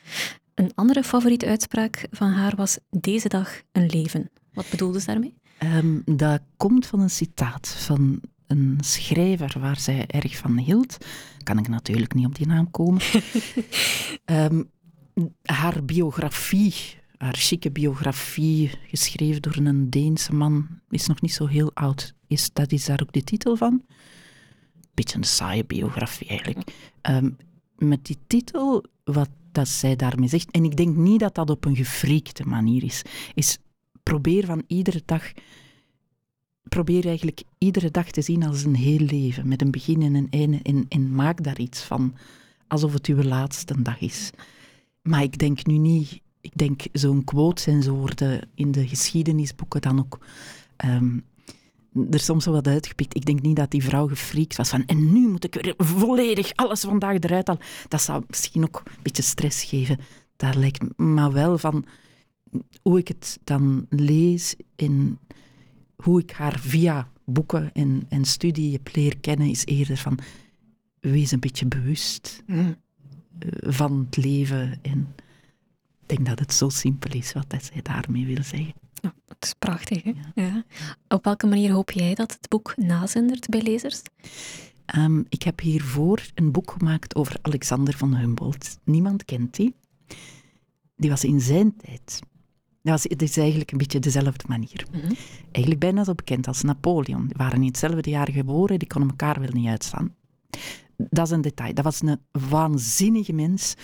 Een 0.55 0.73
andere 0.75 1.02
favoriete 1.05 1.47
uitspraak 1.47 2.06
van 2.11 2.31
haar 2.31 2.56
was 2.56 2.79
deze 2.91 3.29
dag 3.29 3.61
een 3.73 3.87
leven. 3.87 4.31
Wat 4.52 4.70
bedoelde 4.70 5.00
ze 5.00 5.06
daarmee? 5.06 5.35
Um, 5.62 6.02
dat 6.05 6.43
komt 6.56 6.87
van 6.87 7.00
een 7.00 7.11
citaat 7.11 7.69
van 7.69 8.20
een 8.47 8.79
schrijver 8.81 9.61
waar 9.61 9.79
zij 9.81 10.06
erg 10.06 10.37
van 10.37 10.58
hield. 10.58 11.06
Kan 11.43 11.58
ik 11.58 11.69
natuurlijk 11.69 12.14
niet 12.14 12.26
op 12.26 12.35
die 12.35 12.47
naam 12.47 12.70
komen. 12.70 13.02
um, 14.25 14.70
haar 15.43 15.85
biografie, 15.85 16.75
haar 17.17 17.35
chique 17.35 17.70
biografie, 17.70 18.70
geschreven 18.87 19.43
door 19.43 19.56
een 19.56 19.91
Deense 19.91 20.35
man, 20.35 20.69
is 20.88 21.06
nog 21.06 21.20
niet 21.20 21.35
zo 21.35 21.46
heel 21.46 21.75
oud. 21.75 22.14
Is, 22.26 22.53
dat 22.53 22.73
is 22.73 22.85
daar 22.85 23.00
ook 23.03 23.12
de 23.12 23.25
titel 23.25 23.56
van. 23.56 23.85
Beetje 24.94 25.17
een 25.17 25.25
saaie 25.25 25.64
biografie 25.64 26.29
eigenlijk. 26.29 26.73
Um, 27.03 27.37
met 27.81 28.05
die 28.05 28.19
titel, 28.27 28.85
wat 29.05 29.29
dat 29.53 29.69
zij 29.69 29.97
daarmee 29.97 30.29
zegt, 30.29 30.50
en 30.50 30.65
ik 30.65 30.77
denk 30.77 30.97
niet 30.97 31.21
dat 31.21 31.35
dat 31.35 31.50
op 31.50 31.65
een 31.65 31.77
gefriekte 31.77 32.44
manier 32.44 32.85
is, 32.85 33.03
is 33.35 33.59
probeer 34.03 34.47
van 34.47 34.62
iedere 34.67 35.03
dag, 35.05 35.32
probeer 36.69 37.06
eigenlijk 37.06 37.43
iedere 37.59 37.91
dag 37.91 38.11
te 38.11 38.23
zien 38.23 38.44
als 38.44 38.65
een 38.65 38.75
heel 38.75 38.99
leven, 38.99 39.49
met 39.49 39.62
een 39.62 39.71
begin 39.71 40.03
en 40.03 40.15
een 40.15 40.31
einde, 40.31 40.59
en, 40.62 40.87
en 40.88 41.15
maak 41.15 41.43
daar 41.44 41.59
iets 41.59 41.82
van, 41.82 42.15
alsof 42.67 42.93
het 42.93 43.06
uw 43.06 43.23
laatste 43.23 43.82
dag 43.82 44.00
is. 44.00 44.31
Maar 45.03 45.23
ik 45.23 45.38
denk 45.38 45.67
nu 45.67 45.79
niet, 45.79 46.21
ik 46.41 46.53
denk 46.55 46.82
zo'n 46.93 47.25
quote 47.25 47.62
zijn 47.62 47.82
zo 47.82 47.94
worden 47.94 48.49
in 48.55 48.73
de 48.73 48.88
geschiedenisboeken 48.88 49.81
dan 49.81 49.99
ook 49.99 50.19
um, 50.85 51.25
er 52.10 52.20
soms 52.20 52.44
zo 52.44 52.52
wat 52.52 52.66
uitgepikt. 52.66 53.16
Ik 53.16 53.25
denk 53.25 53.42
niet 53.42 53.56
dat 53.56 53.70
die 53.70 53.84
vrouw 53.84 54.08
gefriekt 54.08 54.56
was 54.56 54.69
van 54.69 54.87
en 54.87 55.12
nu 55.12 55.28
moet 55.28 55.44
ik 55.44 55.54
weer 55.54 55.75
volledig 55.76 56.52
alles 56.54 56.81
vandaag 56.81 57.19
eruit 57.19 57.46
halen. 57.46 57.62
Dat 57.88 58.02
zou 58.02 58.25
misschien 58.28 58.64
ook 58.64 58.82
een 58.84 59.02
beetje 59.02 59.22
stress 59.22 59.64
geven. 59.64 59.98
Daar 60.37 60.56
lijkt 60.56 60.98
maar 60.98 61.32
wel 61.32 61.58
van 61.58 61.84
hoe 62.82 62.98
ik 62.98 63.08
het 63.08 63.38
dan 63.44 63.86
lees 63.88 64.55
en 64.76 65.19
hoe 65.96 66.20
ik 66.20 66.31
haar 66.31 66.58
via 66.58 67.08
boeken 67.24 67.72
en, 67.72 68.06
en 68.08 68.24
studie 68.24 68.72
heb 68.72 68.94
leren 68.94 69.20
kennen, 69.20 69.48
is 69.48 69.65
eerder 69.65 69.96
van 69.96 70.19
wees 71.00 71.31
een 71.31 71.41
beetje 71.41 71.67
bewust 71.67 72.43
mm. 72.46 72.76
van 73.60 74.06
het 74.10 74.24
leven. 74.24 74.79
En 74.82 75.15
ik 76.03 76.17
denk 76.17 76.26
dat 76.26 76.38
het 76.38 76.53
zo 76.53 76.69
simpel 76.69 77.12
is 77.12 77.32
wat 77.32 77.55
zij 77.62 77.82
daarmee 77.82 78.26
wil 78.26 78.43
zeggen. 78.43 78.72
Dat 79.41 79.49
is 79.49 79.55
prachtig. 79.59 80.03
Hè? 80.03 80.13
Ja. 80.35 80.43
Ja. 80.44 80.65
Op 81.09 81.25
welke 81.25 81.47
manier 81.47 81.73
hoop 81.73 81.91
jij 81.91 82.15
dat 82.15 82.32
het 82.32 82.49
boek 82.49 82.75
nazindert 82.77 83.49
bij 83.49 83.63
lezers? 83.63 84.03
Um, 84.97 85.27
ik 85.29 85.43
heb 85.43 85.61
hiervoor 85.61 86.20
een 86.35 86.53
boek 86.53 86.70
gemaakt 86.70 87.15
over 87.15 87.37
Alexander 87.43 87.97
van 87.97 88.17
Humboldt. 88.17 88.79
Niemand 88.85 89.25
kent 89.25 89.55
die. 89.55 89.75
Die 90.97 91.11
was 91.11 91.25
in 91.25 91.41
zijn 91.41 91.77
tijd. 91.77 92.20
Dat 92.82 92.93
was, 92.93 93.03
het 93.03 93.23
is 93.23 93.37
eigenlijk 93.37 93.73
een 93.73 93.79
beetje 93.79 93.99
dezelfde 93.99 94.44
manier. 94.49 94.87
Mm 94.93 95.01
-hmm. 95.01 95.17
Eigenlijk 95.44 95.79
bijna 95.79 96.05
zo 96.05 96.15
bekend 96.15 96.47
als 96.47 96.63
Napoleon. 96.63 97.27
Die 97.27 97.37
waren 97.37 97.61
in 97.61 97.67
hetzelfde 97.67 98.11
jaar 98.11 98.31
geboren, 98.31 98.79
die 98.79 98.89
konden 98.89 99.11
elkaar 99.11 99.41
wel 99.41 99.53
niet 99.53 99.69
uitstaan 99.69 100.15
dat 101.10 101.26
is 101.26 101.32
een 101.32 101.40
detail. 101.40 101.74
Dat 101.74 101.84
was 101.84 102.00
een 102.02 102.20
waanzinnige 102.48 103.32
mens. 103.32 103.74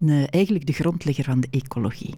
Een, 0.00 0.28
eigenlijk 0.28 0.66
de 0.66 0.72
grondlegger 0.72 1.24
van 1.24 1.40
de 1.40 1.48
ecologie. 1.50 2.14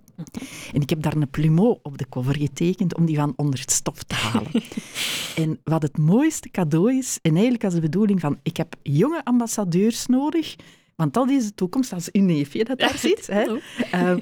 En 0.73 0.81
ik 0.81 0.91
heb 0.91 1.03
daar 1.03 1.17
een 1.17 1.31
plumeau 1.31 1.79
op 1.83 1.99
de 1.99 2.09
cover 2.09 2.37
getekend 2.37 2.95
om 2.95 3.07
die 3.07 3.17
van 3.17 3.33
onder 3.37 3.61
het 3.61 3.71
stof 3.71 4.03
te 4.03 4.15
halen. 4.15 4.51
en 5.43 5.61
wat 5.65 5.83
het 5.83 5.99
mooiste 5.99 6.51
cadeau 6.51 6.97
is, 6.97 7.19
en 7.23 7.33
eigenlijk 7.33 7.65
als 7.65 7.75
de 7.75 7.81
bedoeling 7.81 8.21
van 8.21 8.39
ik 8.43 8.57
heb 8.57 8.75
jonge 8.83 9.25
ambassadeurs 9.25 10.07
nodig, 10.07 10.57
want 10.97 11.15
dat 11.15 11.31
is 11.31 11.45
de 11.45 11.55
toekomst, 11.55 11.93
als 11.93 12.13
uw 12.13 12.23
neefje 12.23 12.65
dat 12.65 12.79
daar 12.79 12.99
zit. 13.09 13.27
Hè. 13.27 13.59
Uh, 13.95 14.17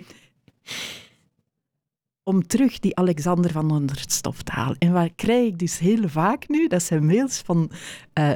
om 2.23 2.47
terug 2.47 2.79
die 2.79 2.97
Alexander 2.97 3.51
van 3.51 3.71
onder 3.71 4.01
het 4.01 4.13
stof 4.13 4.43
te 4.43 4.53
halen. 4.53 4.79
En 4.79 4.93
wat 4.93 5.11
krijg 5.15 5.47
ik 5.47 5.59
dus 5.59 5.79
heel 5.79 6.09
vaak 6.09 6.49
nu? 6.49 6.67
Dat 6.67 6.83
zijn 6.83 7.07
mails 7.07 7.39
van 7.39 7.71
uh, 8.19 8.29
uh, 8.29 8.35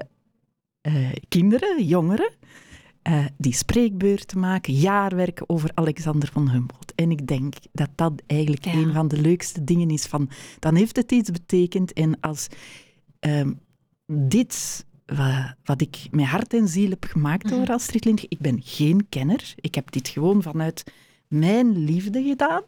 kinderen, 1.29 1.85
jongeren, 1.85 2.33
uh, 3.09 3.25
die 3.37 3.55
spreekbeurten 3.55 4.39
maken, 4.39 4.73
jaarwerken 4.73 5.49
over 5.49 5.71
Alexander 5.75 6.29
van 6.33 6.51
Humboldt. 6.51 6.95
En 6.95 7.11
ik 7.11 7.27
denk 7.27 7.55
dat 7.73 7.89
dat 7.95 8.23
eigenlijk 8.27 8.67
een 8.67 8.93
van 8.93 9.09
de 9.09 9.21
leukste 9.21 9.65
dingen 9.65 9.91
is 9.91 10.07
van, 10.07 10.31
dan 10.59 10.75
heeft 10.75 10.97
het 10.97 11.13
iets 11.13 11.31
betekend. 11.31 11.93
En 11.93 12.21
als 12.21 12.49
um, 13.21 13.61
dit, 14.07 14.87
wat, 15.07 15.55
wat, 15.65 15.81
ik 15.81 16.09
met 16.11 16.27
hart 16.27 16.55
en 16.55 16.69
ziel 16.69 16.91
heb 16.91 17.05
gemaakt 17.05 17.45
mm 17.45 17.51
door 17.51 17.69
Astrid 17.69 18.05
Lindgren, 18.05 18.31
ik 18.31 18.39
ben 18.39 18.61
geen 18.65 19.09
kenner, 19.09 19.55
ik 19.57 19.75
heb 19.75 19.91
dit 19.91 20.09
gewoon 20.09 20.43
vanuit 20.43 20.93
mijn 21.29 21.85
liefde 21.85 22.23
gedaan. 22.23 22.63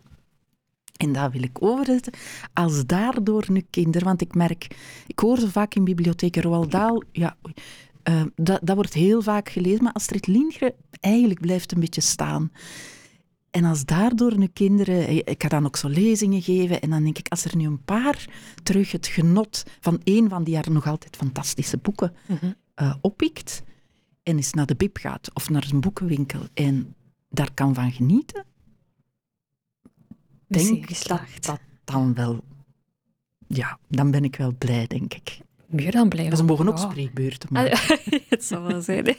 En 0.96 1.12
dat 1.12 1.32
wil 1.32 1.42
ik 1.42 1.62
overzetten. 1.62 2.12
Als 2.52 2.86
daardoor 2.86 3.44
nu 3.48 3.66
kinderen, 3.70 4.06
want 4.06 4.20
ik 4.20 4.34
merk, 4.34 4.76
ik 5.06 5.18
hoor 5.18 5.38
zo 5.38 5.46
vaak 5.46 5.74
in 5.74 5.84
bibliotheken, 5.84 6.42
Roald 6.42 6.70
Dahl, 6.70 7.02
ja, 7.12 7.36
uh, 8.08 8.22
dat, 8.34 8.60
dat 8.62 8.74
wordt 8.74 8.94
heel 8.94 9.22
vaak 9.22 9.48
gelezen, 9.48 9.82
maar 9.82 9.92
Astrid 9.92 10.26
Lindgren 10.26 10.74
eigenlijk 11.00 11.40
blijft 11.40 11.72
een 11.72 11.80
beetje 11.80 12.00
staan. 12.00 12.52
En 13.50 13.64
als 13.64 13.84
daardoor 13.84 14.38
nu 14.38 14.46
kinderen, 14.46 15.06
eh, 15.06 15.16
ik 15.16 15.42
ga 15.42 15.48
dan 15.48 15.66
ook 15.66 15.76
zo 15.76 15.88
lezingen 15.88 16.42
geven, 16.42 16.80
en 16.80 16.90
dan 16.90 17.02
denk 17.02 17.18
ik, 17.18 17.28
als 17.28 17.44
er 17.44 17.56
nu 17.56 17.66
een 17.66 17.84
paar 17.84 18.28
terug 18.62 18.92
het 18.92 19.06
genot 19.06 19.62
van 19.80 20.00
een 20.04 20.28
van 20.28 20.44
die 20.44 20.54
haar 20.54 20.70
nog 20.70 20.86
altijd 20.86 21.16
fantastische 21.16 21.76
boeken 21.76 22.14
mm 22.26 22.54
uh, 22.76 22.94
oppikt, 23.00 23.62
en 24.22 24.36
eens 24.36 24.52
naar 24.52 24.66
de 24.66 24.74
bib 24.74 24.96
gaat 24.96 25.34
of 25.34 25.50
naar 25.50 25.68
een 25.72 25.80
boekenwinkel 25.80 26.40
en 26.54 26.94
daar 27.28 27.54
kan 27.54 27.74
van 27.74 27.92
genieten, 27.92 28.44
denk 30.46 31.04
dat 31.04 31.20
dat 31.40 31.60
dan 31.84 32.14
wel, 32.14 32.44
ja, 33.46 33.78
dan 33.88 34.10
ben 34.10 34.24
ik 34.24 34.36
wel 34.36 34.54
blij, 34.58 34.86
denk 34.86 35.14
ik. 35.14 35.38
Meer 35.72 35.90
dan 35.90 36.08
blij. 36.08 36.36
Ze 36.36 36.44
mogen 36.44 36.68
ook 36.68 36.78
spreekbeurten 36.78 37.48
maken. 37.52 37.98
het 38.28 38.44
zal 38.44 38.62
wel 38.62 38.80
zijn. 38.80 39.04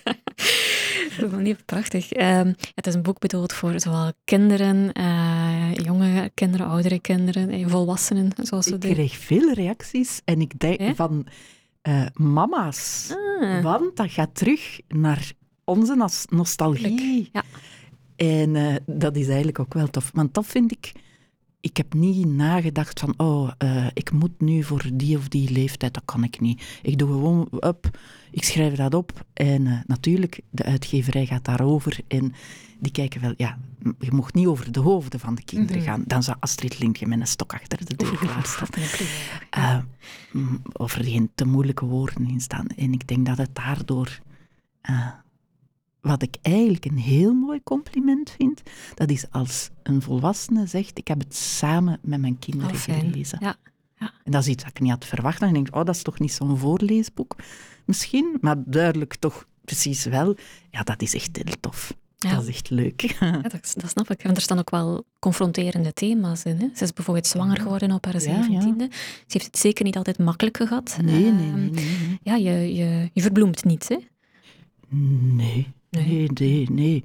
Dat 1.20 1.32
is 1.32 1.38
niet 1.38 1.66
prachtig. 1.66 2.12
Ehm, 2.12 2.54
het 2.76 2.88
is 2.88 2.94
een 2.94 3.02
boek 3.02 3.20
bedoeld 3.20 3.54
voor 3.54 3.80
zowel 3.80 4.12
kinderen, 4.24 4.90
uh, 5.00 5.74
jonge 5.74 6.32
kinderen, 6.34 6.68
oudere 6.68 7.00
kinderen, 7.00 7.50
en 7.50 7.70
volwassenen. 7.70 8.32
Zoals 8.36 8.68
ik 8.68 8.80
kreeg 8.80 9.18
veel 9.18 9.54
reacties 9.54 10.22
en 10.26 10.42
ik 10.42 10.60
denk 10.60 10.96
van 10.96 11.26
uh, 11.88 12.06
mama's. 12.14 13.14
Ah. 13.40 13.64
Want 13.64 13.96
dat 13.96 14.12
gaat 14.12 14.36
terug 14.36 14.80
naar 14.88 15.32
onze 15.64 16.10
nostalgie. 16.30 17.30
Ja. 17.32 17.44
En 18.16 18.82
dat 18.86 19.16
is 19.16 19.28
eigenlijk 19.28 19.60
ook 19.60 19.74
wel 19.74 19.88
tof. 19.88 20.12
Want 20.14 20.34
dat 20.34 20.46
vind 20.46 20.72
ik 20.72 20.92
ik 21.64 21.78
heb 21.78 21.94
niet 21.94 22.26
nagedacht 22.28 23.00
van, 23.00 23.14
oh, 23.18 23.52
uh, 23.64 23.88
ik 23.94 24.12
moet 24.12 24.42
nu 24.42 24.64
voor 24.64 24.90
die 24.94 25.18
of 25.18 25.28
die 25.28 25.52
leeftijd, 25.52 25.94
dat 25.94 26.06
kan 26.06 26.24
ik 26.24 26.40
niet. 26.40 26.80
Ik 26.82 26.98
doe 26.98 27.08
gewoon 27.10 27.48
op, 27.52 27.98
ik 28.32 28.44
schrijf 28.44 28.76
dat 28.76 28.94
op 28.94 29.26
en 29.34 29.66
uh, 29.66 29.80
natuurlijk, 29.86 30.42
de 30.50 30.64
uitgeverij 30.64 31.26
gaat 31.26 31.46
daarover 31.46 32.00
en 32.08 32.34
die 32.80 32.92
kijken 32.92 33.22
wel, 33.22 33.34
ja, 33.38 33.58
je 34.00 34.12
mocht 34.12 34.34
niet 34.34 34.48
over 34.48 34.72
de 34.72 34.80
hoofden 34.80 35.20
van 35.20 35.36
de 35.36 35.44
kinderen 35.44 35.82
mm 35.82 35.88
-hmm. 35.88 35.94
gaan. 35.94 36.04
Dan 36.08 36.24
zou 36.24 36.38
Astrid 36.40 36.80
Lindgren 36.80 37.10
met 37.10 37.20
een 37.20 37.28
stok 37.28 37.54
achter 37.54 37.86
de 37.86 37.96
deur 37.96 38.18
klaarstaan. 38.18 38.68
Uh, 39.58 39.78
of 40.74 40.96
er 40.96 41.04
geen 41.04 41.32
te 41.36 41.46
moeilijke 41.46 41.86
woorden 41.86 42.28
in 42.28 42.42
staan. 42.42 42.68
En 42.68 42.94
ik 42.94 43.08
denk 43.08 43.26
dat 43.26 43.38
het 43.38 43.56
daardoor 43.56 44.20
wat 46.04 46.22
ik 46.22 46.36
eigenlijk 46.42 46.86
een 46.86 46.98
heel 46.98 47.34
mooi 47.34 47.64
compliment 47.64 48.30
vind, 48.30 48.62
dat 48.94 49.10
is 49.10 49.26
als 49.32 49.70
een 49.84 50.02
volwassene 50.02 50.66
zegt, 50.66 50.98
ik 50.98 51.08
heb 51.08 51.20
het 51.20 51.36
samen 51.36 52.00
met 52.02 52.20
mijn 52.20 52.40
kinderen 52.40 52.76
gelezen. 52.76 53.38
Ja. 53.42 53.56
Ja. 53.98 54.14
En 54.24 54.32
dat 54.32 54.42
is 54.42 54.48
iets 54.48 54.64
wat 54.64 54.72
ik 54.72 54.80
niet 54.80 54.92
had 54.92 55.06
verwacht. 55.06 55.40
Dan 55.40 55.54
denk 55.54 55.68
ik, 55.68 55.76
oh, 55.76 55.86
dat 55.86 55.96
is 55.96 56.02
toch 56.02 56.20
niet 56.20 56.34
zo'n 56.34 56.58
voorleesboek? 56.58 57.36
Misschien, 57.86 58.38
maar 58.42 58.56
duidelijk 58.66 59.16
toch 59.16 59.46
precies 59.66 60.06
wel. 60.06 60.36
Ja, 60.70 60.84
dat 60.84 61.02
is 61.02 61.14
echt 61.14 61.40
heel 61.44 61.60
tof. 61.60 61.94
Ja. 62.18 62.36
Dat 62.36 62.44
is 62.44 62.48
echt 62.48 62.70
leuk. 62.70 63.02
Ja, 63.20 63.32
dat, 63.38 63.74
dat, 63.76 63.90
snap 63.90 64.10
ik. 64.10 64.24
Want 64.24 64.36
er 64.36 64.42
staan 64.42 64.60
ook 64.60 64.70
wel 64.70 65.06
confronterende 65.20 65.94
thema's 65.94 66.44
in. 66.44 66.58
Hè? 66.58 66.70
Ze 66.76 66.84
is 66.84 66.94
bijvoorbeeld 66.94 67.28
zwanger 67.28 67.60
geworden 67.60 67.92
op 67.92 68.06
haar 68.06 68.22
zeventiende. 68.22 68.88
Ze 68.92 69.26
heeft 69.28 69.46
het 69.46 69.58
zeker 69.58 69.86
niet 69.86 69.98
altijd 69.98 70.18
makkelijk 70.18 70.58
gehad. 70.58 70.98
Nee, 71.02 71.22
nee, 71.22 71.32
nee, 71.32 71.52
nee, 71.52 71.70
nee. 71.70 72.20
Ja, 72.22 72.36
je, 72.36 72.76
je, 72.76 73.10
je 73.14 73.22
verbloemt 73.22 73.64
niet, 73.64 73.88
hè? 73.88 73.98
Nee. 75.36 75.74
Nee, 75.94 76.30
nee, 76.34 76.70
nee. 76.72 77.04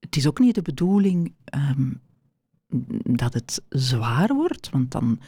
Het 0.00 0.16
is 0.16 0.26
ook 0.26 0.38
niet 0.38 0.54
de 0.54 0.62
bedoeling 0.62 1.34
ehm, 1.44 1.92
dat 3.16 3.34
het 3.34 3.62
zwaar 3.68 4.34
wordt, 4.34 4.70
want 4.70 4.90
dan 4.90 5.20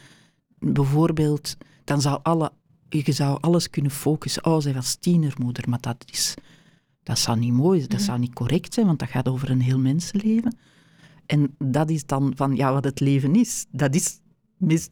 bijvoorbeeld, 0.59 1.57
dan 1.83 2.01
zou 2.01 2.19
alle, 2.23 2.51
je 2.89 3.11
zou 3.11 3.37
alles 3.41 3.69
kunnen 3.69 3.91
focussen. 3.91 4.45
Oh, 4.45 4.61
zij 4.61 4.73
was 4.73 4.95
tienermoeder, 4.95 5.69
maar 5.69 5.81
dat 5.81 6.05
is, 6.11 6.33
dat 7.03 7.19
zou 7.19 7.39
niet 7.39 7.53
mooi 7.53 7.77
zijn, 7.77 7.89
dat 7.89 7.99
mhm. 7.99 8.07
zou 8.07 8.19
niet 8.19 8.33
correct 8.33 8.73
zijn, 8.73 8.85
want 8.85 8.99
dat 8.99 9.09
gaat 9.09 9.27
over 9.27 9.49
een 9.49 9.61
heel 9.61 9.79
mensenleven. 9.79 10.57
En 11.25 11.55
dat 11.57 11.89
is 11.89 12.05
dan 12.05 12.33
van, 12.35 12.55
ja, 12.55 12.73
wat 12.73 12.83
het 12.83 12.99
leven 12.99 13.35
is. 13.35 13.65
Dat 13.71 13.95
is, 13.95 14.19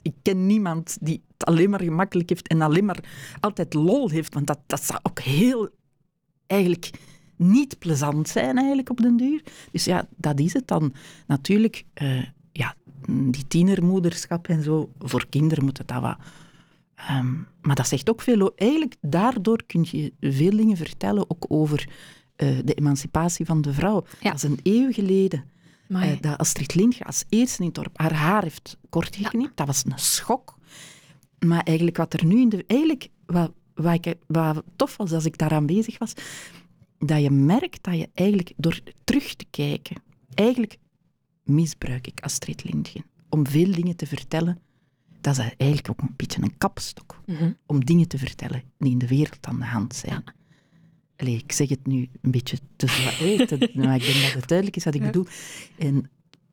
ik 0.01 0.13
ken 0.22 0.46
niemand 0.46 0.98
die 1.01 1.24
het 1.27 1.46
alleen 1.46 1.70
maar 1.70 1.81
gemakkelijk 1.81 2.29
heeft 2.29 2.48
en 2.48 2.62
alleen 2.62 2.86
maar 2.86 3.03
altijd 3.39 3.74
lol 3.74 4.10
heeft, 4.10 4.34
want 4.34 4.48
dat, 4.48 4.60
dat 4.65 4.84
zou 4.84 5.00
ook 5.03 5.20
heel, 5.20 5.70
eigenlijk 6.48 6.91
niet 7.41 7.79
plezant 7.79 8.29
zijn 8.29 8.57
eigenlijk 8.57 8.89
op 8.89 9.01
den 9.01 9.17
duur. 9.17 9.43
Dus 9.71 9.86
ja, 9.86 10.07
dat 10.17 10.39
is 10.39 10.53
het 10.53 10.67
dan. 10.67 10.93
Natuurlijk, 11.27 11.86
uh, 12.01 12.25
ja, 12.51 12.75
die 13.07 13.48
tienermoederschap 13.48 14.48
en 14.48 14.63
zo, 14.63 14.91
voor 15.00 15.25
kinderen 15.29 15.63
moet 15.63 15.77
het 15.77 15.88
dat 15.88 16.01
wat... 16.01 16.17
Um, 17.12 17.48
maar 17.62 17.75
dat 17.75 17.88
zegt 17.88 18.10
ook 18.10 18.21
veel... 18.21 18.51
Eigenlijk, 18.55 18.95
daardoor 19.01 19.63
kun 19.65 19.88
je 19.91 20.13
veel 20.19 20.55
dingen 20.57 20.77
vertellen, 20.77 21.29
ook 21.29 21.45
over 21.48 21.89
uh, 22.38 22.57
de 22.65 22.74
emancipatie 22.74 23.45
van 23.45 23.62
de 23.62 23.74
vrouw. 23.74 24.05
Ja. 24.19 24.31
Dat 24.31 24.43
is 24.43 24.50
een 24.50 24.60
eeuw 24.63 24.91
geleden. 24.91 25.43
Uh, 25.88 26.12
dat 26.19 26.38
Astrid 26.38 26.75
Lindgren 26.75 27.05
als 27.05 27.24
eerste 27.29 27.60
in 27.60 27.65
het 27.65 27.75
dorp 27.75 28.00
haar 28.00 28.13
haar 28.13 28.43
heeft 28.43 28.77
kort 28.89 29.15
geknipt. 29.15 29.43
Ja. 29.43 29.51
Dat 29.55 29.67
was 29.67 29.83
een 29.86 30.00
schok. 30.00 30.57
Maar 31.39 31.63
eigenlijk 31.63 31.98
wat 31.98 32.13
er 32.13 32.25
nu 32.25 32.41
in 32.41 32.50
de... 32.50 32.63
Eigenlijk, 32.67 33.07
wat, 33.25 33.51
wat, 33.74 34.05
ik, 34.05 34.15
wat 34.27 34.63
tof 34.75 34.98
was 34.98 35.12
als 35.12 35.25
ik 35.25 35.38
daaraan 35.38 35.65
bezig 35.65 35.98
was, 35.98 36.13
dat 37.05 37.22
je 37.22 37.31
merkt 37.31 37.84
dat 37.84 37.98
je 37.98 38.10
eigenlijk 38.13 38.53
door 38.58 38.79
terug 39.03 39.36
te 39.36 39.46
kijken, 39.50 40.01
eigenlijk 40.34 40.77
misbruik 41.43 42.08
ik 42.08 42.20
Astrid 42.20 42.63
Lindgren 42.63 43.05
om 43.29 43.48
veel 43.48 43.72
dingen 43.72 43.96
te 43.96 44.05
vertellen. 44.05 44.60
Dat 45.22 45.38
is 45.38 45.46
eigenlijk 45.58 45.89
ook 45.89 46.01
een 46.01 46.13
beetje 46.15 46.41
een 46.41 46.58
kapstok 46.58 47.22
mhm. 47.25 47.51
om 47.65 47.86
dingen 47.86 48.08
te 48.08 48.17
vertellen 48.17 48.63
die 48.77 48.91
in 48.91 48.98
de 48.98 49.08
wereld 49.08 49.48
aan 49.48 49.60
de 49.60 49.65
hand 49.65 49.96
zijn. 49.96 50.24
Ja. 51.17 51.25
ik 51.25 51.51
zeg 51.51 51.70
het 51.70 51.88
nu 51.88 52.10
een 52.22 52.31
beetje 52.31 52.58
te 52.75 52.88
zwaar, 52.88 53.70
maar 53.86 53.96
ik 53.96 54.05
denk 54.05 54.22
dat 54.24 54.34
het 54.34 54.48
duidelijk 54.48 54.77
is 54.77 54.84
wat 54.84 54.96
ik 54.96 55.01
bedoel. 55.01 55.25
En 55.77 56.10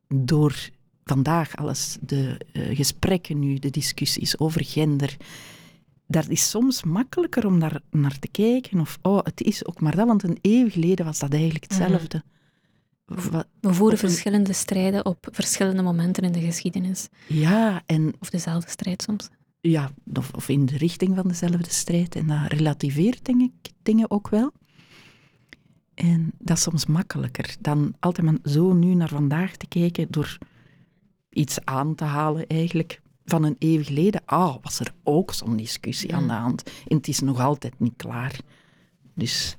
door 0.07 0.69
vandaag 1.03 1.55
alles, 1.55 1.97
de 2.01 2.39
uh, 2.53 2.75
gesprekken 2.75 3.39
nu, 3.39 3.55
de 3.55 3.69
discussies 3.69 4.39
over 4.39 4.65
gender, 4.65 5.17
dat 6.09 6.27
is 6.27 6.49
soms 6.49 6.83
makkelijker 6.83 7.45
om 7.45 7.59
daar 7.59 7.81
naar 7.91 8.19
te 8.19 8.27
kijken. 8.27 8.79
Of, 8.79 8.99
oh, 9.01 9.19
het 9.23 9.41
is 9.41 9.65
ook 9.65 9.81
maar 9.81 9.95
dat, 9.95 10.07
want 10.07 10.23
een 10.23 10.37
eeuw 10.41 10.69
geleden 10.69 11.05
was 11.05 11.19
dat 11.19 11.33
eigenlijk 11.33 11.71
mhm. 11.71 11.81
hetzelfde. 11.81 12.23
We 13.59 13.73
voeren 13.73 13.97
verschillende 13.97 14.53
strijden 14.53 15.05
op 15.05 15.27
verschillende 15.31 15.81
momenten 15.81 16.23
in 16.23 16.31
de 16.31 16.39
geschiedenis. 16.39 17.07
Ja, 17.27 17.81
en... 17.85 18.13
Of 18.19 18.29
dezelfde 18.29 18.69
strijd 18.69 19.01
soms. 19.01 19.29
Ja, 19.61 19.91
of, 20.13 20.33
of 20.33 20.49
in 20.49 20.65
de 20.65 20.77
richting 20.77 21.15
van 21.15 21.27
dezelfde 21.27 21.69
strijd. 21.69 22.15
En 22.15 22.27
dat 22.27 22.51
relativeert, 22.51 23.25
denk 23.25 23.41
ik, 23.41 23.71
dingen 23.83 24.11
ook 24.11 24.29
wel. 24.29 24.51
En 25.93 26.31
dat 26.37 26.57
is 26.57 26.63
soms 26.63 26.85
makkelijker 26.85 27.55
dan 27.59 27.95
altijd 27.99 28.25
maar 28.25 28.51
zo 28.51 28.73
nu 28.73 28.93
naar 28.93 29.09
vandaag 29.09 29.55
te 29.55 29.67
kijken 29.67 30.07
door 30.09 30.37
iets 31.29 31.65
aan 31.65 31.95
te 31.95 32.03
halen 32.03 32.47
eigenlijk 32.47 33.01
van 33.29 33.43
een 33.43 33.55
eeuw 33.59 33.83
geleden, 33.83 34.21
ah, 34.25 34.55
was 34.61 34.79
er 34.79 34.93
ook 35.03 35.33
zo'n 35.33 35.57
discussie 35.57 36.15
aan 36.15 36.27
de 36.27 36.33
hand. 36.33 36.63
En 36.87 36.97
het 36.97 37.07
is 37.07 37.19
nog 37.19 37.39
altijd 37.39 37.79
niet 37.79 37.93
klaar. 37.95 38.39
Dus... 39.13 39.55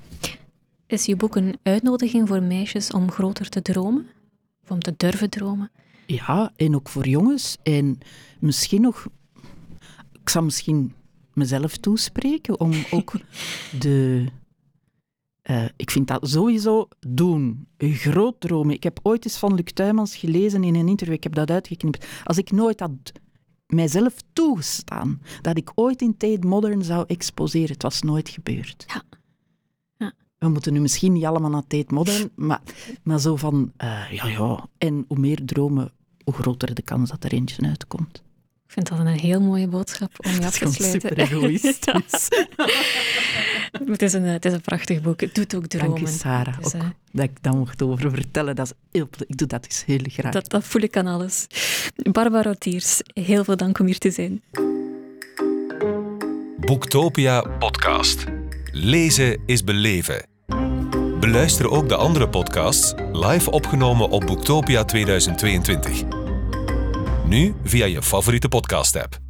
Is 0.86 1.04
je 1.04 1.16
boek 1.16 1.36
een 1.36 1.58
uitnodiging 1.62 2.28
voor 2.28 2.42
meisjes 2.42 2.90
om 2.90 3.10
groter 3.10 3.48
te 3.48 3.62
dromen? 3.62 4.06
Of 4.62 4.70
om 4.70 4.80
te 4.80 4.94
durven 4.96 5.30
dromen? 5.30 5.70
Ja, 6.06 6.52
en 6.56 6.74
ook 6.74 6.88
voor 6.88 7.08
jongens. 7.08 7.56
En 7.62 7.98
misschien 8.38 8.80
nog... 8.80 9.06
Ik 10.22 10.28
zal 10.28 10.42
misschien 10.42 10.94
mezelf 11.34 11.76
toespreken 11.76 12.60
om 12.60 12.72
ook 12.90 13.12
de... 13.78 14.26
Uh, 15.50 15.64
ik 15.76 15.90
vind 15.90 16.08
dat 16.08 16.28
sowieso 16.28 16.88
doen. 17.06 17.66
Groot 17.78 18.40
dromen. 18.40 18.74
Ik 18.74 18.82
heb 18.82 19.00
ooit 19.02 19.24
eens 19.24 19.38
van 19.38 19.54
Luc 19.54 19.72
Tuymans 19.74 20.16
gelezen 20.16 20.64
in 20.64 20.74
een 20.74 20.88
interview. 20.88 21.14
Ik 21.14 21.22
heb 21.22 21.34
dat 21.34 21.50
uitgeknipt. 21.50 22.06
Als 22.24 22.38
ik 22.38 22.50
nooit 22.50 22.80
had 22.80 22.90
mijzelf 23.72 24.14
toegestaan 24.32 25.22
dat 25.40 25.56
ik 25.56 25.72
ooit 25.74 26.02
in 26.02 26.16
Tate 26.16 26.46
Modern 26.46 26.84
zou 26.84 27.04
exposeren. 27.06 27.72
Het 27.72 27.82
was 27.82 28.02
nooit 28.02 28.28
gebeurd. 28.28 28.84
Ja. 28.86 29.02
ja. 29.96 30.12
We 30.38 30.48
moeten 30.48 30.72
nu 30.72 30.80
misschien 30.80 31.12
niet 31.12 31.24
allemaal 31.24 31.50
naar 31.50 31.66
Tate 31.66 31.94
Modern, 31.94 32.30
maar, 32.34 32.60
maar 33.02 33.20
zo 33.20 33.36
van, 33.36 33.72
uh, 33.82 34.12
ja, 34.12 34.26
ja. 34.26 34.68
En 34.78 35.04
hoe 35.08 35.18
meer 35.18 35.44
dromen, 35.44 35.92
hoe 36.24 36.34
groter 36.34 36.74
de 36.74 36.82
kans 36.82 37.10
dat 37.10 37.24
er 37.24 37.32
eentje 37.32 37.66
uitkomt. 37.66 38.22
Ik 38.66 38.76
vind 38.76 38.88
dat 38.88 38.98
een 38.98 39.06
heel 39.06 39.40
mooie 39.40 39.68
boodschap 39.68 40.26
om 40.26 40.30
je 40.30 40.46
af 40.46 40.58
te 40.58 40.72
sluiten. 40.72 41.00
super 41.00 41.18
egoïstisch. 41.18 42.28
het, 43.86 44.02
is 44.02 44.12
een, 44.12 44.22
het 44.22 44.44
is 44.44 44.52
een 44.52 44.60
prachtig 44.60 45.02
boek. 45.02 45.20
Het 45.20 45.34
doet 45.34 45.54
ook 45.54 45.66
dromen. 45.66 45.88
Dank 45.88 46.08
je, 46.08 46.14
Sarah. 46.14 46.58
Dus, 46.58 46.74
ook 46.74 46.82
eh, 46.82 46.88
dat 47.12 47.24
ik 47.24 47.42
daar 47.42 47.56
mocht 47.56 47.82
over 47.82 48.10
vertellen, 48.10 48.56
dat 48.56 48.66
is 48.66 48.72
heel, 48.90 49.08
ik 49.26 49.36
doe 49.36 49.48
dat 49.48 49.64
dus 49.64 49.84
heel 49.84 50.00
graag. 50.02 50.32
dat, 50.32 50.50
dat 50.50 50.64
voel 50.64 50.82
ik 50.82 50.96
aan 50.96 51.06
alles. 51.06 51.46
Barbara 52.12 52.54
Tiers, 52.58 53.00
heel 53.12 53.44
veel 53.44 53.56
dank 53.56 53.78
om 53.78 53.86
hier 53.86 53.98
te 53.98 54.10
zijn. 54.10 54.42
Boektopia 56.56 57.40
podcast. 57.40 58.24
Lezen 58.72 59.42
is 59.46 59.64
beleven. 59.64 60.26
Beluister 61.20 61.70
ook 61.70 61.88
de 61.88 61.96
andere 61.96 62.28
podcasts 62.28 62.94
live 63.12 63.50
opgenomen 63.50 64.08
op 64.08 64.26
Boektopia 64.26 64.84
2022. 64.84 66.02
Nu 67.26 67.54
via 67.64 67.86
je 67.86 68.02
favoriete 68.02 68.48
podcast-app. 68.48 69.29